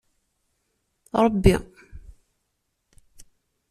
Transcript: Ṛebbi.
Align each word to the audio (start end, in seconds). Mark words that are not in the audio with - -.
Ṛebbi. 1.25 1.55